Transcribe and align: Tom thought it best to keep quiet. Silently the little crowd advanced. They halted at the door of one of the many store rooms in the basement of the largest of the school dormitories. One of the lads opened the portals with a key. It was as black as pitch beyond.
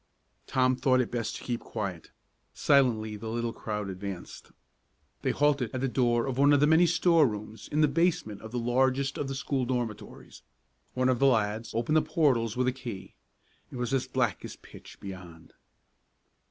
Tom 0.47 0.75
thought 0.75 0.99
it 0.99 1.11
best 1.11 1.35
to 1.35 1.43
keep 1.43 1.59
quiet. 1.59 2.09
Silently 2.55 3.17
the 3.17 3.27
little 3.27 3.53
crowd 3.53 3.87
advanced. 3.87 4.51
They 5.21 5.29
halted 5.29 5.69
at 5.75 5.81
the 5.81 5.87
door 5.87 6.25
of 6.25 6.39
one 6.39 6.53
of 6.53 6.59
the 6.59 6.65
many 6.65 6.87
store 6.87 7.27
rooms 7.27 7.67
in 7.71 7.81
the 7.81 7.87
basement 7.87 8.41
of 8.41 8.49
the 8.51 8.57
largest 8.57 9.19
of 9.19 9.27
the 9.27 9.35
school 9.35 9.63
dormitories. 9.63 10.41
One 10.95 11.07
of 11.07 11.19
the 11.19 11.27
lads 11.27 11.75
opened 11.75 11.97
the 11.97 12.01
portals 12.01 12.57
with 12.57 12.67
a 12.67 12.71
key. 12.73 13.13
It 13.71 13.75
was 13.75 13.93
as 13.93 14.07
black 14.07 14.43
as 14.43 14.55
pitch 14.55 14.99
beyond. 14.99 15.53